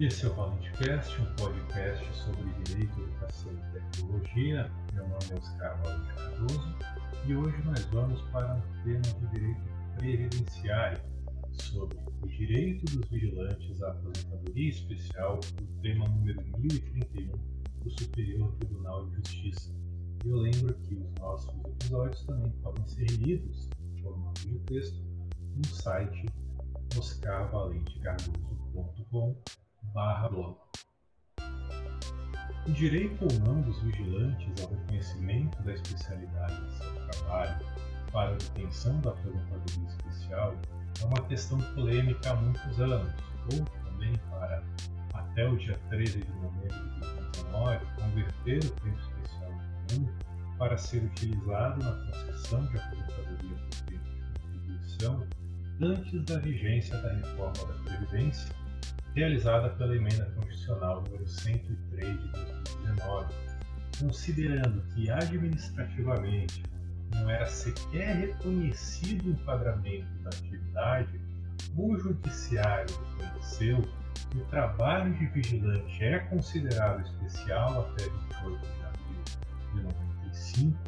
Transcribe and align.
Esse 0.00 0.26
é 0.26 0.28
o 0.28 0.34
ValenteCast, 0.34 1.22
um 1.22 1.36
podcast 1.36 2.04
sobre 2.16 2.52
direito, 2.64 3.00
educação 3.00 3.52
e 3.52 3.58
tecnologia. 3.78 4.68
Meu 4.92 5.06
nome 5.06 5.24
é 5.30 5.34
Oscar 5.36 5.80
Valente 5.84 6.12
Cardoso 6.14 6.76
e 7.24 7.36
hoje 7.36 7.56
nós 7.64 7.84
vamos 7.92 8.20
para 8.32 8.54
um 8.54 8.60
tema 8.82 9.02
de 9.02 9.28
direito 9.28 9.60
previdenciário 9.96 11.00
sobre 11.52 11.96
o 11.96 12.26
direito 12.26 12.84
dos 12.86 13.08
vigilantes 13.08 13.80
à 13.84 13.92
aposentadoria 13.92 14.68
especial, 14.68 15.38
o 15.38 15.80
tema 15.80 16.08
número 16.08 16.42
1031 16.58 17.30
do 17.84 17.90
Superior 17.90 18.52
Tribunal 18.54 19.06
de 19.06 19.14
Justiça. 19.14 19.72
Eu 20.24 20.38
lembro 20.38 20.74
que 20.74 20.96
os 20.96 21.14
nossos 21.20 21.54
episódios 21.66 22.24
também 22.24 22.50
podem 22.64 22.84
ser 22.88 23.08
lidos 23.12 23.68
em 23.80 23.96
formato 24.02 24.48
de 24.48 24.58
texto 24.58 25.00
no 25.54 25.64
site 25.66 26.26
oscarvalentecardoso.com 26.98 29.36
barra 29.92 30.28
blog. 30.28 30.56
O 32.66 32.72
direito 32.72 33.24
ou 33.24 33.40
não 33.40 33.60
dos 33.60 33.78
vigilantes 33.82 34.62
ao 34.62 34.70
reconhecimento 34.70 35.62
da 35.62 35.74
especialidade 35.74 36.64
de 36.66 36.78
seu 36.78 36.94
trabalho 36.94 37.66
para 38.10 38.30
a 38.30 38.32
obtenção 38.32 39.00
da 39.00 39.10
aposentadoria 39.10 39.88
especial 39.88 40.56
é 41.02 41.04
uma 41.04 41.22
questão 41.26 41.58
polêmica 41.74 42.30
há 42.30 42.36
muitos 42.36 42.80
anos, 42.80 43.12
ou 43.52 43.64
também 43.84 44.14
para, 44.30 44.62
até 45.12 45.46
o 45.46 45.56
dia 45.58 45.78
13 45.90 46.20
de 46.22 46.32
novembro 46.32 46.90
de 46.94 47.00
2019, 47.00 47.86
converter 47.96 48.64
o 48.64 48.70
tempo 48.70 49.00
especial 49.00 49.52
comum 49.88 50.08
para 50.58 50.78
ser 50.78 51.04
utilizado 51.04 51.82
na 51.82 51.92
concessão 51.92 52.66
de 52.66 52.78
aposentadoria 52.78 53.56
por 53.56 53.80
tempo 53.82 54.04
de 54.04 54.40
contribuição 54.40 55.26
antes 55.82 56.24
da 56.24 56.38
vigência 56.38 56.96
da 57.02 57.12
reforma 57.12 57.66
da 57.66 57.74
Previdência 57.84 58.63
realizada 59.14 59.70
pela 59.70 59.94
Emenda 59.94 60.24
Constitucional 60.34 61.02
número 61.02 61.26
103 61.26 62.20
de 62.20 62.28
2019, 62.28 63.34
considerando 63.98 64.82
que 64.94 65.10
administrativamente 65.10 66.62
não 67.12 67.30
era 67.30 67.46
sequer 67.46 68.16
reconhecido 68.16 69.26
o 69.26 69.30
enquadramento 69.30 70.12
da 70.22 70.30
atividade, 70.30 71.20
o 71.76 71.96
Judiciário 71.96 72.92
reconheceu 73.18 73.82
que 74.30 74.38
o 74.38 74.44
trabalho 74.46 75.14
de 75.14 75.26
vigilante 75.26 76.04
é 76.04 76.18
considerado 76.18 77.02
especial 77.02 77.82
até 77.82 78.04
28 78.04 78.60
de 78.60 78.82
abril 78.82 79.24
de 79.74 79.82
95, 79.82 80.78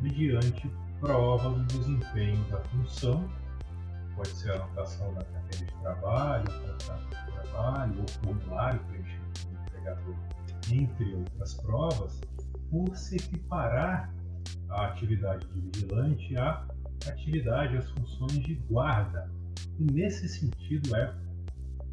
mediante 0.00 0.70
prova 1.00 1.50
do 1.50 1.64
desempenho 1.64 2.44
da 2.44 2.60
função, 2.60 3.28
pode 4.14 4.28
ser 4.30 4.52
a 4.52 4.54
anotação 4.56 5.14
da 5.14 5.24
carteira 5.24 5.66
de 5.66 5.80
trabalho, 5.80 6.44
contrato 6.44 7.08
de 7.08 7.32
trabalho 7.32 8.00
ou 8.00 8.08
formulário 8.08 8.80
preenchido 8.84 9.24
pelo 9.42 9.62
empregador, 9.62 10.16
entre 10.72 11.14
outras 11.14 11.54
provas, 11.54 12.20
por 12.70 12.96
se 12.96 13.16
equiparar 13.16 14.12
a 14.70 14.86
atividade 14.86 15.46
de 15.48 15.60
vigilante 15.60 16.36
à 16.36 16.66
atividade, 17.06 17.76
às 17.76 17.88
funções 17.90 18.44
de 18.44 18.54
guarda. 18.68 19.30
E 19.78 19.84
nesse 19.84 20.28
sentido 20.28 20.94
é 20.96 21.14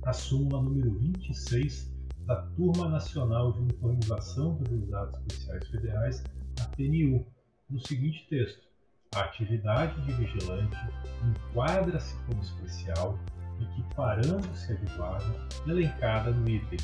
a 0.04 0.14
súmula 0.14 0.62
número 0.62 0.98
26 1.00 1.92
da 2.26 2.36
Turma 2.56 2.88
Nacional 2.90 3.52
de 3.54 3.60
Uniformização 3.60 4.56
dos 4.56 4.70
Juizados 4.70 5.20
Especiais 5.20 5.68
Federais, 5.68 6.24
a 6.60 6.66
TNU, 6.76 7.26
no 7.70 7.80
seguinte 7.88 8.28
texto: 8.30 8.71
a 9.14 9.24
atividade 9.24 10.00
de 10.04 10.14
vigilante 10.14 10.78
enquadra-se 11.26 12.16
como 12.24 12.42
especial, 12.42 13.20
equiparando-se 13.60 14.72
à 14.72 14.76
de 14.76 14.86
guarda, 14.96 15.50
elencada 15.68 16.32
no 16.32 16.50
item 16.50 16.80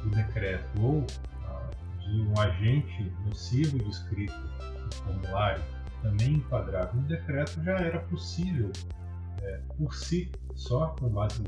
do 0.02 0.08
decreto 0.08 0.66
ou 0.80 1.04
de 2.00 2.20
um 2.22 2.40
agente 2.40 3.12
nocivo 3.26 3.78
descrito 3.78 4.34
formulário 4.96 5.62
também 6.02 6.34
enquadrado 6.34 6.96
no 6.96 7.02
decreto, 7.04 7.62
já 7.62 7.78
era 7.78 7.98
possível, 8.00 8.70
é, 9.42 9.60
por 9.76 9.94
si 9.94 10.30
só, 10.54 10.88
com 10.88 11.08
base 11.08 11.42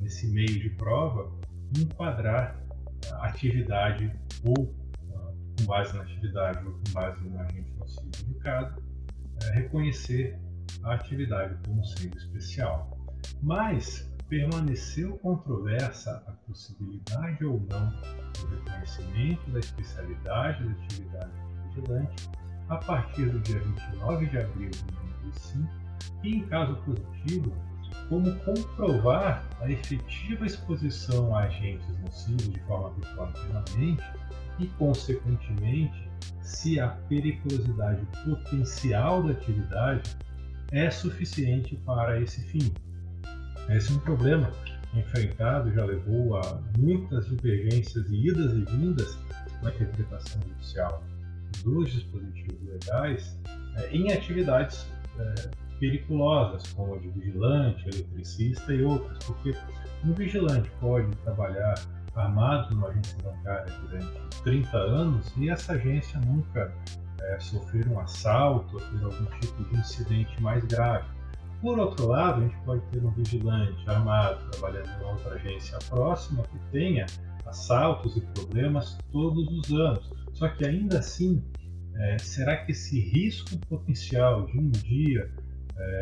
nesse 0.00 0.26
meio 0.28 0.60
de 0.60 0.70
prova, 0.70 1.30
enquadrar 1.78 2.60
a 3.12 3.28
atividade 3.28 4.12
ou 4.44 4.74
com 5.56 5.64
base 5.66 5.96
na 5.96 6.02
atividade 6.02 6.66
ou 6.66 6.72
com 6.72 6.92
base 6.92 7.20
no 7.24 7.38
agente 7.40 7.72
nocivo 7.78 8.10
indicado, 8.26 8.82
é, 9.42 9.50
reconhecer 9.54 10.38
a 10.82 10.94
atividade 10.94 11.56
como 11.66 11.84
sendo 11.84 12.16
especial. 12.18 12.98
Mas 13.42 14.12
permaneceu 14.28 15.16
controversa 15.18 16.22
a 16.26 16.32
possibilidade 16.32 17.44
ou 17.44 17.60
não 17.70 17.90
do 17.90 18.46
reconhecimento 18.48 19.50
da 19.50 19.60
especialidade 19.60 20.64
da 20.64 20.72
atividade 20.72 21.32
de 21.32 21.68
vigilante 21.68 22.30
a 22.68 22.76
partir 22.76 23.26
do 23.26 23.40
dia 23.40 23.60
29 23.60 24.26
de 24.26 24.38
abril 24.38 24.70
de 24.70 24.84
2005 24.84 25.68
e, 26.22 26.36
em 26.36 26.46
caso 26.46 26.76
positivo, 26.76 27.52
como 28.08 28.34
comprovar 28.40 29.44
a 29.60 29.70
efetiva 29.70 30.46
exposição 30.46 31.34
a 31.34 31.44
agentes 31.44 31.86
nocivos 31.98 32.50
de 32.50 32.60
forma 32.60 32.88
habitual 32.88 33.30
e 33.30 33.32
permanente 33.32 34.04
e, 34.58 34.66
consequentemente, 34.78 36.08
se 36.42 36.78
a 36.78 36.88
periculosidade 37.08 38.06
potencial 38.24 39.22
da 39.22 39.32
atividade 39.32 40.16
é 40.72 40.90
suficiente 40.90 41.76
para 41.84 42.20
esse 42.20 42.40
fim. 42.42 42.72
Esse 43.68 43.92
é 43.92 43.94
um 43.96 44.00
problema 44.00 44.50
enfrentado 44.94 45.72
já 45.72 45.84
levou 45.84 46.36
a 46.36 46.62
muitas 46.78 47.26
divergências 47.26 48.08
e 48.10 48.28
idas 48.28 48.52
e 48.52 48.64
vindas 48.76 49.18
na 49.62 49.70
interpretação 49.70 50.40
judicial 50.42 51.02
dos 51.62 51.92
dispositivos 51.92 52.60
legais 52.62 53.38
é, 53.76 53.96
em 53.96 54.12
atividades 54.12 54.86
é, 55.18 55.50
periculosas, 55.78 56.72
como 56.72 56.94
a 56.94 56.98
de 56.98 57.08
vigilante, 57.08 57.88
eletricista 57.88 58.72
e 58.72 58.82
outras, 58.84 59.18
porque 59.24 59.54
um 60.04 60.12
vigilante 60.12 60.70
pode 60.80 61.10
trabalhar 61.18 61.74
armado 62.14 62.74
numa 62.74 62.88
agência 62.88 63.18
bancária 63.22 63.72
durante 63.80 64.42
30 64.42 64.76
anos 64.76 65.32
e 65.36 65.50
essa 65.50 65.72
agência 65.72 66.20
nunca 66.20 66.72
é, 67.20 67.40
sofrer 67.40 67.88
um 67.88 67.98
assalto 67.98 68.76
ou 68.76 68.80
ter 68.80 69.04
algum 69.04 69.24
tipo 69.40 69.64
de 69.64 69.80
incidente 69.80 70.40
mais 70.40 70.64
grave. 70.64 71.08
Por 71.60 71.78
outro 71.78 72.08
lado, 72.08 72.42
a 72.42 72.44
gente 72.44 72.56
pode 72.64 72.82
ter 72.92 73.04
um 73.04 73.10
vigilante 73.10 73.88
armado 73.88 74.50
trabalhando 74.50 74.88
em 75.00 75.04
outra 75.04 75.34
agência 75.34 75.78
próxima 75.88 76.42
que 76.44 76.58
tenha 76.70 77.06
assaltos 77.46 78.16
e 78.16 78.20
problemas 78.20 78.98
todos 79.12 79.46
os 79.48 79.72
anos. 79.72 80.10
Só 80.32 80.48
que 80.48 80.64
ainda 80.64 80.98
assim, 80.98 81.42
é, 81.94 82.18
será 82.18 82.64
que 82.64 82.72
esse 82.72 83.00
risco 83.00 83.56
potencial 83.68 84.46
de 84.46 84.58
um 84.58 84.70
dia 84.70 85.30
é, 85.76 86.00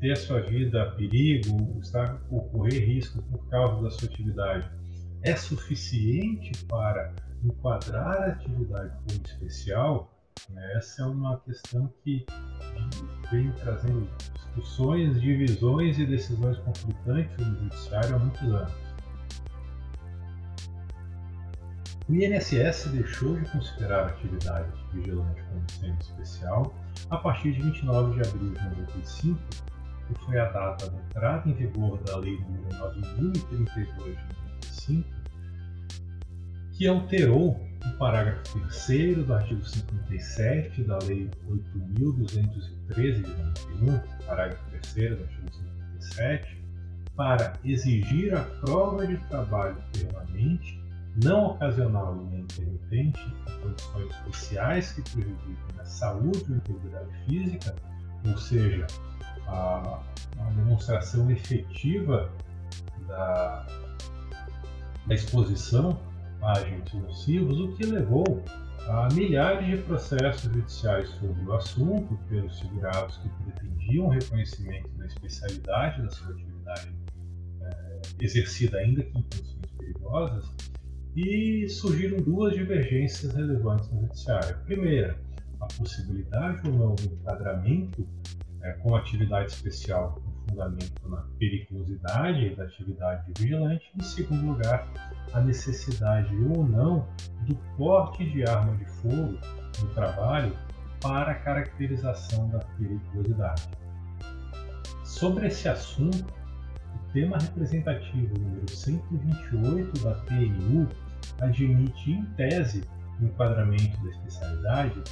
ter 0.00 0.12
a 0.12 0.16
sua 0.16 0.40
vida 0.40 0.82
a 0.82 0.90
perigo, 0.92 1.78
estar, 1.80 2.20
ocorrer 2.30 2.86
risco 2.86 3.22
por 3.22 3.46
causa 3.48 3.82
da 3.82 3.90
sua 3.90 4.08
atividade, 4.08 4.70
é 5.22 5.36
suficiente 5.36 6.64
para 6.64 7.14
enquadrar 7.44 8.22
a 8.22 8.26
atividade 8.26 8.96
como 9.06 9.22
especial? 9.24 10.16
Essa 10.74 11.02
é 11.02 11.06
uma 11.06 11.38
questão 11.40 11.92
que 12.02 12.24
vem 13.30 13.52
trazendo 13.52 14.08
discussões, 14.34 15.20
divisões 15.20 15.98
e 15.98 16.06
decisões 16.06 16.56
conflitantes 16.58 17.36
no 17.46 17.58
Judiciário 17.58 18.16
há 18.16 18.18
muitos 18.18 18.42
anos. 18.42 18.89
O 22.10 22.12
INSS 22.12 22.88
deixou 22.88 23.38
de 23.38 23.48
considerar 23.52 24.00
a 24.00 24.06
atividade 24.08 24.68
de 24.72 24.98
vigilante 24.98 25.40
como 25.44 25.70
sendo 25.70 26.00
especial 26.00 26.74
a 27.08 27.16
partir 27.18 27.52
de 27.52 27.62
29 27.62 28.20
de 28.20 28.28
abril 28.28 28.52
de 28.52 28.60
1995, 28.64 29.40
que 30.08 30.24
foi 30.24 30.40
a 30.40 30.46
data 30.46 30.90
da 30.90 30.98
entrada 30.98 31.48
em 31.48 31.52
vigor 31.54 32.02
da 32.02 32.16
Lei 32.16 32.36
nº 32.36 32.78
9032 32.80 34.16
de 34.16 34.92
1995, 34.92 35.08
que 36.72 36.88
alterou 36.88 37.50
o 37.86 37.96
parágrafo 37.96 38.58
3 38.58 39.24
do 39.24 39.32
artigo 39.32 39.64
57 39.64 40.82
da 40.82 40.98
Lei 41.04 41.30
8.213 41.48 43.22
de 43.22 43.30
91, 43.78 44.26
parágrafo 44.26 44.64
3 44.94 45.16
do 45.16 45.22
artigo 45.22 45.52
57, 46.00 46.60
para 47.14 47.52
exigir 47.64 48.34
a 48.34 48.40
prova 48.40 49.06
de 49.06 49.16
trabalho 49.28 49.76
permanente, 49.92 50.79
não 51.16 51.46
ocasional 51.48 52.16
e 52.30 52.36
intermitente, 52.36 53.20
condições 53.62 54.10
especiais 54.10 54.92
que 54.92 55.02
prejudiquem 55.02 55.56
a 55.78 55.84
saúde 55.84 56.44
ou 56.48 56.56
integridade 56.56 57.10
física, 57.26 57.74
ou 58.26 58.36
seja, 58.36 58.86
a, 59.46 60.02
a 60.38 60.50
demonstração 60.56 61.30
efetiva 61.30 62.30
da, 63.06 63.66
da 65.06 65.14
exposição 65.14 65.98
a 66.42 66.52
agentes 66.52 66.94
nocivos, 66.94 67.60
o 67.60 67.72
que 67.72 67.84
levou 67.84 68.42
a 68.88 69.08
milhares 69.12 69.66
de 69.66 69.76
processos 69.82 70.42
judiciais 70.42 71.08
sobre 71.10 71.42
o 71.44 71.52
assunto 71.52 72.18
pelos 72.28 72.58
segurados 72.58 73.18
que 73.18 73.28
pretendiam 73.28 74.08
reconhecimento 74.08 74.88
da 74.96 75.06
especialidade 75.06 76.02
da 76.02 76.10
sua 76.10 76.32
atividade 76.32 76.94
é, 77.62 78.00
exercida 78.20 78.78
ainda 78.78 79.02
que 79.02 79.18
em 79.18 79.22
condições 79.22 79.70
perigosas 79.78 80.50
e 81.20 81.68
surgiram 81.68 82.16
duas 82.18 82.54
divergências 82.54 83.34
relevantes 83.34 83.90
no 83.90 84.00
judiciário. 84.02 84.56
Primeira, 84.64 85.20
a 85.60 85.66
possibilidade 85.66 86.66
ou 86.66 86.72
não 86.72 86.94
do 86.94 87.04
enquadramento 87.04 88.08
é, 88.62 88.72
com 88.72 88.94
atividade 88.94 89.52
especial 89.52 90.14
com 90.14 90.50
fundamento 90.50 91.08
na 91.08 91.18
periculosidade 91.38 92.54
da 92.56 92.64
atividade 92.64 93.32
vigilante. 93.36 93.90
Em 93.96 94.02
segundo 94.02 94.52
lugar, 94.52 94.90
a 95.32 95.40
necessidade 95.40 96.34
ou 96.36 96.66
não 96.66 97.06
do 97.46 97.54
porte 97.76 98.24
de 98.30 98.42
arma 98.48 98.74
de 98.76 98.86
fogo 98.86 99.38
no 99.80 99.88
trabalho 99.94 100.56
para 101.02 101.32
a 101.32 101.34
caracterização 101.34 102.48
da 102.48 102.58
periculosidade. 102.58 103.68
Sobre 105.04 105.48
esse 105.48 105.68
assunto, 105.68 106.24
o 106.94 107.12
tema 107.12 107.36
representativo 107.38 108.38
número 108.38 108.70
128 108.70 110.04
da 110.04 110.14
PNU 110.14 110.88
admite, 111.40 112.12
em 112.12 112.24
tese, 112.36 112.82
o 113.20 113.24
enquadramento 113.24 114.02
da 114.02 114.10
especialidade 114.10 115.02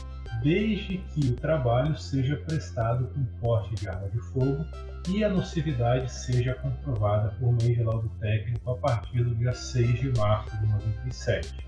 desde 0.42 0.98
que 0.98 1.28
o 1.28 1.36
trabalho 1.36 1.96
seja 1.96 2.36
prestado 2.36 3.08
com 3.08 3.24
porte 3.40 3.74
de 3.74 3.88
arma 3.88 4.08
de 4.08 4.18
fogo 4.18 4.64
e 5.08 5.24
a 5.24 5.28
nocividade 5.28 6.12
seja 6.12 6.54
comprovada 6.54 7.30
por 7.40 7.52
meio 7.54 7.76
de 7.76 7.82
laudo 7.82 8.08
técnico 8.20 8.70
a 8.70 8.76
partir 8.76 9.24
do 9.24 9.34
dia 9.34 9.52
6 9.52 10.00
de 10.00 10.18
março 10.18 10.56
de 10.58 10.66
97. 10.66 11.66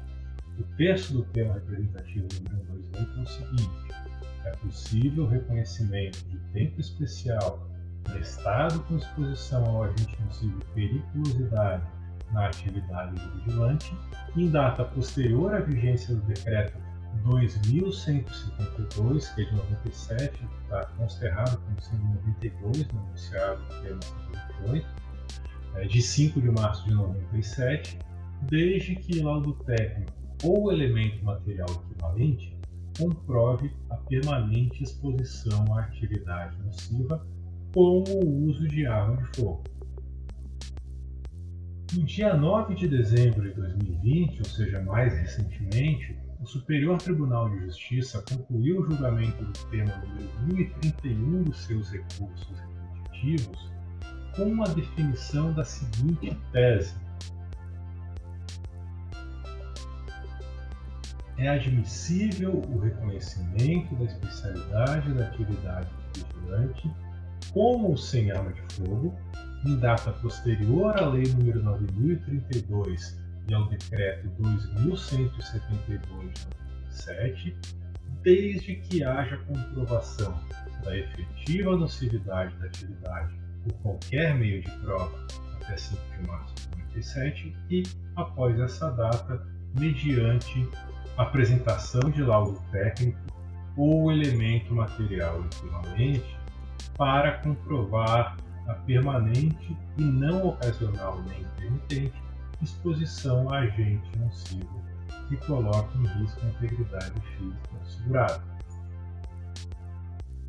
O 0.58 0.62
texto 0.76 1.14
do 1.14 1.22
tema 1.24 1.54
representativo 1.54 2.28
número 2.50 2.82
28 2.92 3.18
é 3.18 3.22
o 3.22 3.26
seguinte: 3.26 3.70
é 4.44 4.50
possível 4.56 5.24
o 5.24 5.28
reconhecimento 5.28 6.18
de 6.28 6.38
tempo 6.52 6.80
especial 6.80 7.66
prestado 8.04 8.80
com 8.84 8.96
exposição 8.96 9.64
ao 9.64 9.84
agente 9.84 10.16
nocivo 10.22 10.58
periculosidade 10.74 11.84
na 12.32 12.46
atividade 12.46 13.14
do 13.14 13.44
vigilante 13.44 13.94
em 14.36 14.48
data 14.48 14.84
posterior 14.84 15.54
à 15.54 15.60
vigência 15.60 16.14
do 16.14 16.22
decreto 16.22 16.78
2152, 17.24 19.28
que 19.30 19.42
é 19.42 19.44
de 19.44 19.54
97, 19.54 20.48
está 20.62 20.86
considerado 20.96 21.60
como 21.60 21.80
sendo 21.80 22.02
92 22.26 22.88
no 22.92 23.06
enunciado 23.06 23.62
do 23.62 23.82
tema 23.82 24.00
58, 24.62 24.86
é, 25.74 25.86
de 25.86 26.02
5 26.02 26.40
de 26.40 26.50
março 26.50 26.84
de 26.86 26.94
97, 26.94 27.98
desde 28.42 28.96
que 28.96 29.20
laudo 29.20 29.52
técnico 29.64 30.12
ou 30.42 30.72
elemento 30.72 31.22
material 31.24 31.68
equivalente 31.68 32.58
comprove 32.98 33.70
a 33.90 33.96
permanente 33.96 34.82
exposição 34.82 35.64
à 35.76 35.82
atividade 35.82 36.56
nociva 36.62 37.22
como 37.72 38.04
o 38.24 38.46
uso 38.46 38.66
de 38.68 38.86
arma 38.86 39.16
de 39.16 39.24
fogo. 39.36 39.62
No 41.92 42.04
dia 42.04 42.36
9 42.36 42.76
de 42.76 42.86
dezembro 42.86 43.42
de 43.42 43.52
2020, 43.52 44.38
ou 44.38 44.44
seja, 44.44 44.80
mais 44.80 45.12
recentemente, 45.12 46.16
o 46.40 46.46
Superior 46.46 46.98
Tribunal 46.98 47.50
de 47.50 47.64
Justiça 47.64 48.22
concluiu 48.30 48.80
o 48.80 48.84
julgamento 48.84 49.44
do 49.44 49.52
tema 49.70 49.96
número 49.96 50.54
1031 50.54 51.42
dos 51.42 51.64
seus 51.64 51.90
recursos 51.90 52.56
repetitivos 52.60 53.72
com 54.36 54.62
a 54.62 54.68
definição 54.68 55.52
da 55.52 55.64
seguinte 55.64 56.38
tese. 56.52 56.94
É 61.38 61.48
admissível 61.48 62.52
o 62.52 62.78
reconhecimento 62.78 63.96
da 63.96 64.04
especialidade 64.04 65.12
da 65.14 65.26
atividade 65.26 65.88
do 66.14 66.24
vigilante 66.24 66.90
com 67.52 67.82
ou 67.82 67.96
sem 67.96 68.30
arma 68.30 68.52
de 68.52 68.62
fogo 68.74 69.12
em 69.64 69.76
data 69.76 70.12
posterior 70.12 70.96
à 70.96 71.06
Lei 71.06 71.24
nº 71.24 71.62
9032 71.62 73.20
e 73.48 73.54
ao 73.54 73.68
Decreto 73.68 74.28
2172 74.38 76.48
de 77.34 77.56
desde 78.22 78.76
que 78.76 79.04
haja 79.04 79.36
comprovação 79.38 80.38
da 80.84 80.96
efetiva 80.96 81.76
nocividade 81.76 82.56
da 82.56 82.66
atividade 82.66 83.34
por 83.62 83.72
qualquer 83.82 84.34
meio 84.34 84.62
de 84.62 84.70
prova 84.78 85.26
até 85.60 85.76
5 85.76 86.00
de 86.18 86.26
março 86.26 86.54
de 86.54 86.78
97 86.78 87.56
e, 87.70 87.82
após 88.16 88.58
essa 88.58 88.90
data, 88.90 89.46
mediante 89.78 90.66
apresentação 91.16 92.10
de 92.10 92.22
laudo 92.22 92.60
técnico 92.70 93.18
ou 93.76 94.10
elemento 94.10 94.74
material 94.74 95.44
equivalente 95.44 96.38
para 96.96 97.38
comprovar 97.38 98.36
a 98.66 98.74
permanente 98.74 99.76
e 99.98 100.02
não 100.02 100.48
ocasional 100.48 101.22
nem 101.22 101.40
intermitente 101.40 102.22
exposição 102.62 103.48
a 103.50 103.60
agente 103.60 104.18
nocivo 104.18 104.80
que 105.28 105.36
coloque 105.46 105.96
em 105.98 106.06
risco 106.18 106.40
a 106.44 106.48
integridade 106.48 107.20
física 107.36 107.78
do 107.78 107.88
segurado. 107.88 108.42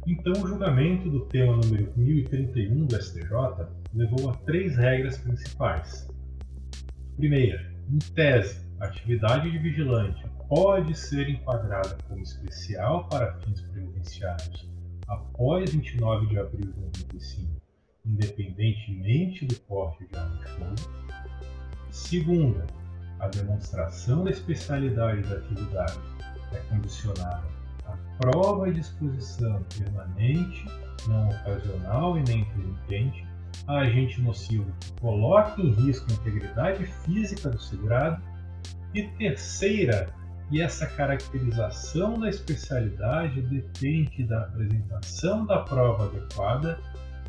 Então, 0.08 0.34
o 0.34 0.48
julgamento 0.48 1.10
do 1.10 1.26
tema 1.28 1.58
número 1.58 1.94
1031 1.96 2.88
do 2.88 3.02
STJ 3.02 3.68
levou 3.94 4.32
a 4.32 4.34
três 4.38 4.76
regras 4.76 5.20
principais. 5.20 6.10
Primeira, 7.16 7.72
em 7.88 8.00
tese, 8.14 8.66
a 8.80 8.86
atividade 8.86 9.52
de 9.52 9.60
vigilante 9.60 10.26
pode 10.50 10.98
ser 10.98 11.30
enquadrada 11.30 11.98
como 12.08 12.24
especial 12.24 13.08
para 13.08 13.34
fins 13.42 13.62
previdenciários 13.62 14.68
após 15.08 15.72
29 15.72 16.28
de 16.28 16.40
abril 16.40 16.72
de 16.72 16.80
1995, 16.80 17.61
independentemente 18.06 19.46
do 19.46 19.56
porte 19.62 20.06
de 20.08 20.18
arma 20.18 20.38
de 20.38 20.46
fogo. 20.52 20.76
Segunda, 21.92 22.66
a 23.20 23.28
demonstração 23.28 24.24
da 24.24 24.32
especialidade 24.32 25.22
da 25.24 25.36
atividade 25.36 26.00
é 26.54 26.58
condicionada 26.70 27.44
à 27.86 27.98
prova 28.20 28.70
e 28.70 28.74
disposição 28.74 29.64
permanente, 29.78 30.66
não 31.08 31.30
ocasional 31.30 32.18
e 32.18 32.24
nem 32.24 32.42
intermitente, 32.42 33.26
a 33.68 33.80
agente 33.80 34.22
nocivo 34.22 34.72
que 34.80 34.92
coloque 34.94 35.62
em 35.62 35.72
risco 35.72 36.08
a 36.10 36.14
integridade 36.14 36.86
física 36.86 37.50
do 37.50 37.62
segurado. 37.62 38.22
E 38.94 39.04
terceira, 39.04 40.14
e 40.52 40.62
essa 40.62 40.86
caracterização 40.86 42.20
da 42.20 42.28
especialidade 42.28 43.42
depende 43.44 44.24
da 44.26 44.42
apresentação 44.42 45.46
da 45.46 45.60
prova 45.60 46.06
adequada, 46.06 46.78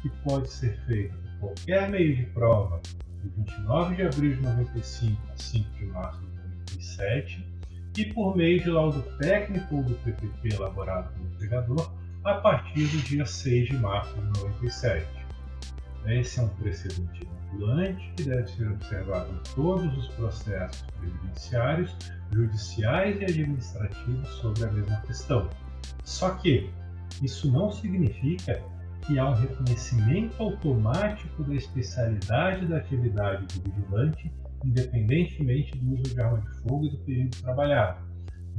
que 0.02 0.08
pode 0.24 0.50
ser 0.50 0.76
feita 0.86 1.14
por 1.14 1.54
qualquer 1.54 1.88
meio 1.88 2.16
de 2.16 2.24
prova, 2.26 2.80
de 3.22 3.28
29 3.28 3.96
de 3.96 4.02
abril 4.02 4.36
de 4.36 4.42
95 4.42 5.32
a 5.32 5.36
5 5.36 5.78
de 5.78 5.86
março 5.86 6.20
de 6.20 6.26
97, 6.76 7.46
e 7.96 8.04
por 8.06 8.36
meio 8.36 8.60
de 8.60 8.70
laudo 8.70 9.02
técnico 9.18 9.76
ou 9.76 9.82
do 9.82 9.94
PPP 9.94 10.54
elaborado 10.54 11.12
pelo 11.12 11.26
empregador 11.26 11.92
a 12.24 12.34
partir 12.34 12.86
do 12.86 12.98
dia 13.02 13.26
6 13.26 13.68
de 13.68 13.76
março 13.76 14.14
de 14.14 14.40
97. 14.40 15.06
Esse 16.06 16.40
é 16.40 16.42
um 16.42 16.48
precedente 16.48 17.28
vinculante 17.52 18.12
que 18.16 18.24
deve 18.24 18.48
ser 18.48 18.68
observado 18.68 19.30
em 19.30 19.54
todos 19.54 19.96
os 19.96 20.08
processos 20.14 20.82
previdenciários, 20.98 21.94
judiciais 22.32 23.20
e 23.20 23.24
administrativos 23.24 24.28
sobre 24.40 24.64
a 24.64 24.72
mesma 24.72 25.00
questão. 25.02 25.48
Só 26.04 26.30
que 26.30 26.70
isso 27.22 27.50
não 27.52 27.70
significa 27.70 28.62
que 29.06 29.18
há 29.18 29.28
um 29.28 29.34
reconhecimento 29.34 30.40
automático 30.42 31.42
da 31.44 31.54
especialidade 31.54 32.66
da 32.66 32.78
atividade 32.78 33.46
do 33.46 33.70
vigilante, 33.70 34.32
independentemente 34.64 35.76
do 35.78 35.94
uso 35.94 36.14
de 36.14 36.20
arma 36.20 36.40
de 36.40 36.58
fogo 36.60 36.86
e 36.86 36.90
do 36.90 36.98
período 36.98 37.36
trabalhado, 37.42 38.06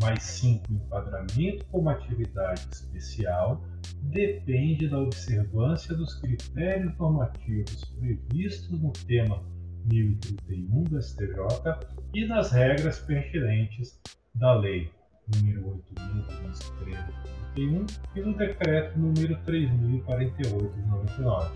mas 0.02 0.24
sim 0.24 0.60
que 0.60 0.74
o 0.74 0.76
enquadramento 0.76 1.66
como 1.72 1.90
atividade 1.90 2.68
especial 2.72 3.64
depende 4.04 4.90
da 4.90 5.00
observância 5.00 5.96
dos 5.96 6.16
critérios 6.16 6.98
normativos 6.98 7.86
previstos 8.00 8.82
no 8.82 8.92
tema 8.92 9.42
1031 9.86 10.84
do 10.84 11.02
STJ 11.02 11.26
e 12.14 12.26
nas 12.28 12.52
regras 12.52 13.00
pertinentes 13.00 14.00
da 14.36 14.54
Lei 14.54 14.90
número 15.28 15.82
8.213 15.96 17.24
e 18.16 18.22
no 18.22 18.34
decreto 18.34 19.00
número 19.00 19.38
3.048 19.46 20.74
de 20.74 20.82
99. 20.90 21.50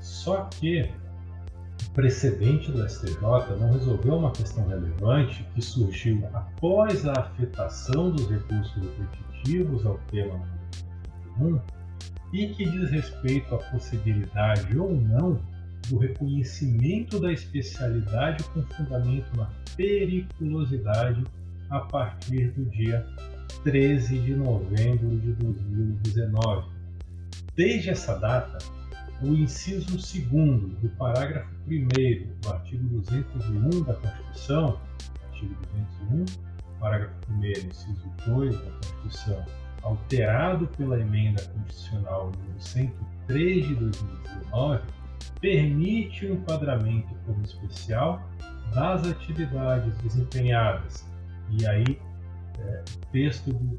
Só 0.00 0.44
que 0.44 0.90
o 1.86 1.90
precedente 1.92 2.70
do 2.70 2.88
STJ 2.88 3.56
não 3.58 3.72
resolveu 3.72 4.16
uma 4.16 4.32
questão 4.32 4.66
relevante 4.68 5.44
que 5.54 5.62
surgiu 5.62 6.28
após 6.34 7.06
a 7.06 7.12
afetação 7.12 8.10
dos 8.10 8.28
recursos 8.28 8.74
repetitivos 8.74 9.86
ao 9.86 9.98
tema 10.10 10.40
1 11.40 11.60
e 12.32 12.48
que 12.48 12.68
diz 12.68 12.90
respeito 12.90 13.54
à 13.54 13.58
possibilidade 13.58 14.76
ou 14.76 14.92
não 14.92 15.40
do 15.88 15.98
reconhecimento 15.98 17.18
da 17.18 17.32
especialidade 17.32 18.44
com 18.50 18.62
fundamento 18.62 19.34
na 19.36 19.48
periculosidade 19.76 21.24
a 21.70 21.80
partir 21.80 22.50
do 22.52 22.64
dia 22.66 23.06
13 23.64 24.18
de 24.20 24.34
novembro 24.34 25.18
de 25.18 25.32
2019. 25.32 26.68
Desde 27.54 27.90
essa 27.90 28.14
data, 28.18 28.58
o 29.22 29.28
inciso 29.28 29.96
2 29.96 30.80
do 30.80 30.88
parágrafo 30.96 31.50
1 31.66 31.88
do 32.40 32.52
artigo 32.52 32.88
201 33.00 33.82
da 33.82 33.94
Constituição, 33.94 34.80
artigo 35.26 35.54
201, 36.08 36.24
parágrafo 36.78 37.14
1, 37.30 37.44
inciso 37.44 38.12
2 38.26 38.56
da 38.56 38.70
Constituição, 38.70 39.44
alterado 39.82 40.68
pela 40.68 41.00
emenda 41.00 41.42
constitucional 41.46 42.32
número 42.36 42.60
103 42.60 43.66
de 43.66 43.74
2019, 43.74 44.82
permite 45.40 46.26
o 46.26 46.34
enquadramento 46.34 47.14
como 47.26 47.42
especial 47.44 48.22
das 48.74 49.06
atividades 49.06 49.96
desempenhadas. 49.98 51.07
E 51.50 51.66
aí, 51.66 51.98
é, 52.58 52.84
texto 53.12 53.52
do 53.52 53.78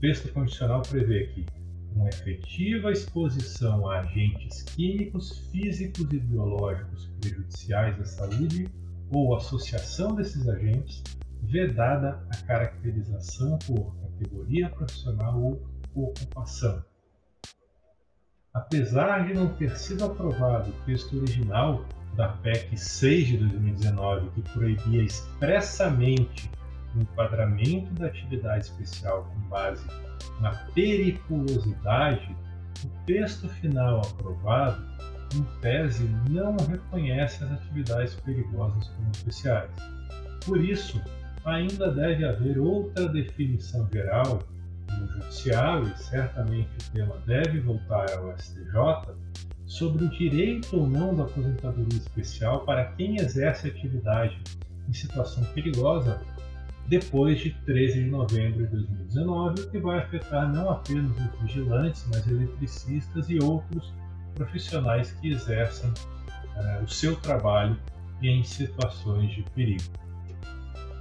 texto 0.00 0.32
condicional 0.32 0.82
prevê 0.82 1.26
que 1.26 1.46
uma 1.94 2.08
efetiva 2.08 2.90
exposição 2.92 3.88
a 3.88 4.00
agentes 4.00 4.62
químicos, 4.62 5.38
físicos 5.50 6.06
e 6.12 6.18
biológicos 6.18 7.10
prejudiciais 7.20 8.00
à 8.00 8.04
saúde 8.04 8.68
ou 9.12 9.36
associação 9.36 10.14
desses 10.14 10.48
agentes, 10.48 11.02
vedada 11.42 12.24
a 12.30 12.36
caracterização 12.46 13.58
por 13.66 13.94
categoria 13.96 14.68
profissional 14.68 15.40
ou 15.40 15.62
ocupação. 15.94 16.82
Apesar 18.52 19.26
de 19.26 19.34
não 19.34 19.48
ter 19.54 19.76
sido 19.76 20.04
aprovado 20.04 20.70
o 20.70 20.84
texto 20.84 21.16
original 21.16 21.84
da 22.16 22.28
PEC 22.28 22.76
6 22.76 23.28
de 23.28 23.36
2019, 23.38 24.30
que 24.30 24.42
proibia 24.52 25.02
expressamente 25.02 26.50
o 26.94 27.00
enquadramento 27.00 27.92
da 27.94 28.06
atividade 28.06 28.64
especial 28.64 29.24
com 29.24 29.48
base 29.48 29.84
na 30.40 30.50
periculosidade, 30.74 32.36
o 32.84 33.04
texto 33.06 33.48
final 33.48 34.00
aprovado, 34.00 34.82
em 35.34 35.60
tese, 35.60 36.08
não 36.28 36.56
reconhece 36.56 37.44
as 37.44 37.52
atividades 37.52 38.14
perigosas 38.16 38.88
como 38.88 39.10
especiais. 39.12 39.70
Por 40.44 40.62
isso, 40.62 41.00
ainda 41.44 41.92
deve 41.92 42.24
haver 42.24 42.58
outra 42.58 43.08
definição 43.08 43.88
geral 43.92 44.42
no 44.98 45.06
Judiciário, 45.06 45.88
e 45.88 45.98
certamente 45.98 46.68
o 46.68 46.92
tema 46.92 47.16
deve 47.26 47.60
voltar 47.60 48.10
ao 48.18 48.36
STJ, 48.38 49.14
sobre 49.66 50.04
o 50.04 50.10
direito 50.10 50.76
ou 50.76 50.88
não 50.88 51.14
da 51.14 51.22
aposentadoria 51.22 51.98
especial 51.98 52.64
para 52.64 52.86
quem 52.92 53.16
exerce 53.20 53.68
atividade 53.68 54.36
em 54.88 54.92
situação 54.92 55.44
perigosa 55.54 56.20
depois 56.90 57.38
de 57.38 57.50
13 57.50 58.02
de 58.02 58.10
novembro 58.10 58.66
de 58.66 58.72
2019, 58.72 59.62
o 59.62 59.70
que 59.70 59.78
vai 59.78 60.00
afetar 60.00 60.52
não 60.52 60.70
apenas 60.70 61.16
os 61.16 61.40
vigilantes, 61.40 62.04
mas 62.12 62.26
eletricistas 62.26 63.30
e 63.30 63.38
outros 63.38 63.94
profissionais 64.34 65.12
que 65.12 65.30
exercem 65.30 65.88
uh, 65.88 66.82
o 66.82 66.88
seu 66.88 67.14
trabalho 67.14 67.78
em 68.20 68.42
situações 68.42 69.30
de 69.32 69.44
perigo. 69.54 69.84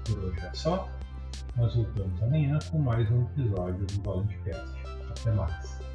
Por 0.05 0.19
hoje 0.25 0.39
é 0.41 0.53
só. 0.53 0.87
Nós 1.57 1.73
voltamos 1.73 2.21
amanhã 2.21 2.59
com 2.69 2.77
mais 2.77 3.09
um 3.09 3.23
episódio 3.23 3.83
do 3.87 4.03
Volantcast. 4.03 4.77
Até 5.09 5.31
mais. 5.31 5.88